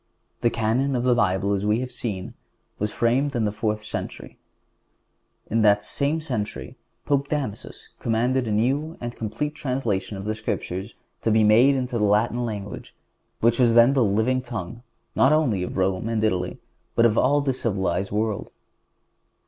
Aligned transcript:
The 0.41 0.49
Canon 0.49 0.95
of 0.95 1.03
the 1.03 1.13
Bible, 1.13 1.53
as 1.53 1.63
we 1.63 1.79
have 1.81 1.91
seen, 1.91 2.33
was 2.79 2.91
framed 2.91 3.35
in 3.35 3.45
the 3.45 3.51
fourth 3.51 3.85
century. 3.85 4.39
In 5.47 5.61
that 5.61 5.85
same 5.85 6.21
century 6.21 6.75
Pope 7.05 7.27
Damasus 7.27 7.89
commanded 7.99 8.47
a 8.47 8.51
new 8.51 8.97
and 8.99 9.15
complete 9.15 9.53
translation 9.53 10.17
of 10.17 10.25
the 10.25 10.33
Scriptures 10.33 10.95
to 11.21 11.29
be 11.29 11.43
made 11.43 11.75
into 11.75 11.99
the 11.99 12.03
Latin 12.03 12.43
language, 12.43 12.95
which 13.41 13.59
was 13.59 13.75
then 13.75 13.93
the 13.93 14.03
living 14.03 14.41
tongue 14.41 14.81
not 15.15 15.31
only 15.33 15.61
of 15.61 15.77
Rome 15.77 16.09
and 16.09 16.23
Italy, 16.23 16.57
but 16.95 17.05
of 17.05 17.13
the 17.45 17.53
civilized 17.53 18.09
world. 18.11 18.49